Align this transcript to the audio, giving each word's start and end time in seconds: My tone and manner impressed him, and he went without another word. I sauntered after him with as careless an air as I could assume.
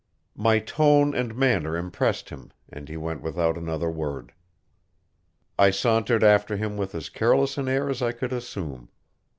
My 0.35 0.57
tone 0.57 1.13
and 1.13 1.35
manner 1.35 1.77
impressed 1.77 2.29
him, 2.29 2.51
and 2.67 2.89
he 2.89 2.97
went 2.97 3.21
without 3.21 3.55
another 3.55 3.91
word. 3.91 4.33
I 5.59 5.69
sauntered 5.69 6.23
after 6.23 6.57
him 6.57 6.75
with 6.75 6.95
as 6.95 7.07
careless 7.07 7.55
an 7.59 7.67
air 7.69 7.87
as 7.87 8.01
I 8.01 8.11
could 8.11 8.33
assume. 8.33 8.89